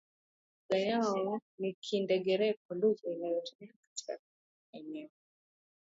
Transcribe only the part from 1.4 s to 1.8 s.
ni